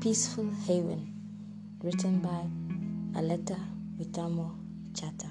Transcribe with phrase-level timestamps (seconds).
[0.00, 1.12] Peaceful Haven,
[1.82, 3.56] written by Aletta
[3.98, 4.54] Vitamo
[4.92, 5.26] Chata.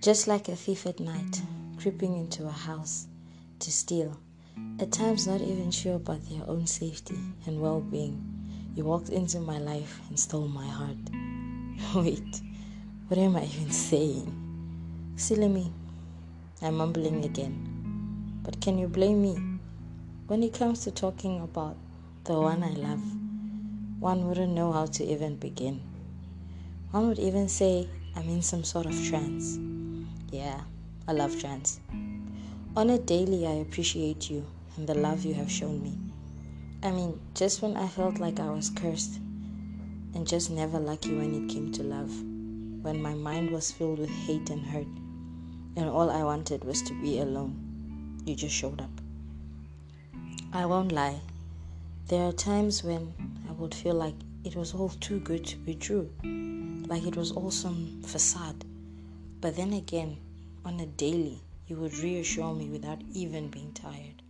[0.00, 1.42] Just like a thief at night,
[1.76, 3.08] creeping into a house
[3.58, 4.16] to steal,
[4.78, 8.22] at times not even sure about their own safety and well being,
[8.74, 10.96] you walked into my life and stole my heart.
[11.96, 12.40] Wait,
[13.08, 15.12] what am I even saying?
[15.16, 15.72] Silly me,
[16.62, 18.40] I'm mumbling again.
[18.42, 19.36] But can you blame me?
[20.28, 21.76] When it comes to talking about
[22.24, 23.02] the one I love,
[23.98, 25.80] one wouldn't know how to even begin.
[26.90, 29.58] One would even say I'm in some sort of trance.
[30.30, 30.60] Yeah,
[31.08, 31.80] I love trance.
[32.76, 34.44] On a daily, I appreciate you
[34.76, 35.96] and the love you have shown me.
[36.82, 39.16] I mean, just when I felt like I was cursed
[40.14, 42.10] and just never lucky when it came to love,
[42.82, 44.86] when my mind was filled with hate and hurt,
[45.76, 48.90] and all I wanted was to be alone, you just showed up.
[50.52, 51.20] I won't lie,
[52.10, 53.14] there are times when
[53.48, 56.10] I would feel like it was all too good to be true,
[56.88, 58.64] like it was all some facade.
[59.40, 60.16] But then again,
[60.64, 64.22] on a daily, you would reassure me without even being tired.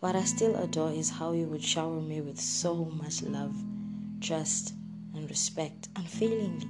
[0.00, 3.54] What I still adore is how you would shower me with so much love,
[4.20, 4.74] trust,
[5.14, 6.66] and respect unfailingly,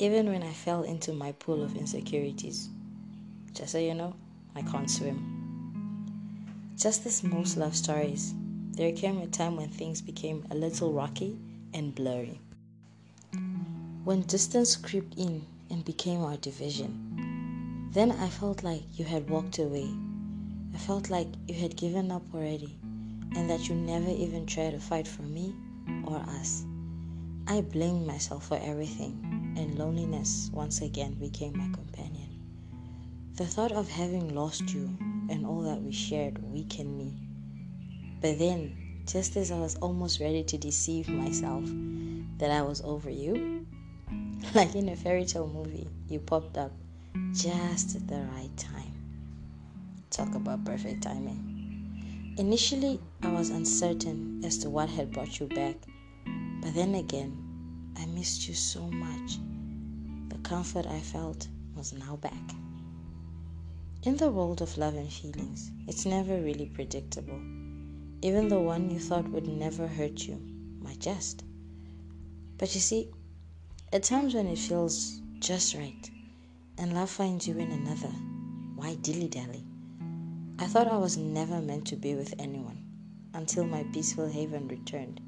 [0.00, 2.70] even when I fell into my pool of insecurities.
[3.54, 4.16] Just so you know,
[4.56, 6.74] I can't swim.
[6.76, 8.34] Just as most love stories,
[8.72, 11.38] there came a time when things became a little rocky
[11.74, 12.40] and blurry.
[14.04, 19.58] When distance crept in and became our division, then I felt like you had walked
[19.58, 19.90] away.
[20.74, 22.78] I felt like you had given up already
[23.36, 25.54] and that you never even tried to fight for me
[26.04, 26.64] or us.
[27.46, 32.40] I blamed myself for everything, and loneliness once again became my companion.
[33.34, 34.96] The thought of having lost you
[35.28, 37.18] and all that we shared weakened me
[38.22, 41.64] but then, just as I was almost ready to deceive myself
[42.38, 43.66] that I was over you,
[44.54, 46.70] like in a fairy tale movie, you popped up
[47.32, 48.94] just at the right time.
[50.10, 52.34] Talk about perfect timing.
[52.38, 55.74] Initially, I was uncertain as to what had brought you back,
[56.60, 57.36] but then again,
[57.98, 59.38] I missed you so much.
[60.28, 62.54] The comfort I felt was now back.
[64.04, 67.40] In the world of love and feelings, it's never really predictable.
[68.24, 70.40] Even the one you thought would never hurt you
[70.80, 71.42] might just.
[72.56, 73.10] But you see,
[73.92, 76.08] at times when it feels just right
[76.78, 78.12] and love finds you in another,
[78.76, 79.66] why dilly dally?
[80.60, 82.84] I thought I was never meant to be with anyone
[83.34, 85.20] until my peaceful haven returned,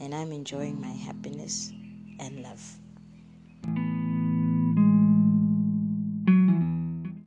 [0.00, 1.72] and I'm enjoying my happiness
[2.18, 2.80] and love.